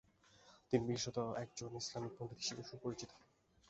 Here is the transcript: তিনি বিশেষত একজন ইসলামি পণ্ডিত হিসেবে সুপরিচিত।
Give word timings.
তিনি 0.69 0.83
বিশেষত 0.87 1.17
একজন 1.43 1.69
ইসলামি 1.81 2.09
পণ্ডিত 2.15 2.39
হিসেবে 2.41 2.63
সুপরিচিত। 2.69 3.09